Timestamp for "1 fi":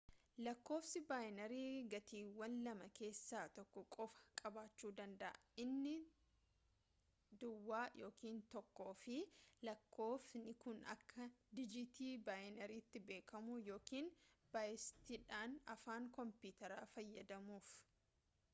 8.61-9.17